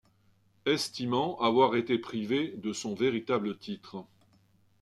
[0.65, 4.03] Estimant avoir été privée de son véritable titre.